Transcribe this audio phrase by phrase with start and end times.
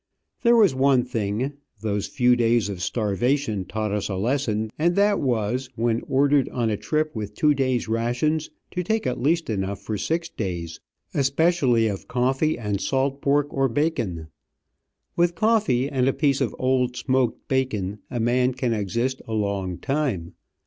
[0.41, 5.19] There was one thing those few days of starvation taught us a lesson, and that
[5.19, 9.79] was, when ordered on a trip with two days' rations, to take at least enough
[9.79, 10.79] for six days,
[11.13, 14.29] especially of coffee and salt pork or bacon.
[15.15, 19.77] With coffee and a piece of old smoked bacon, a man can exist a long
[19.77, 20.33] time.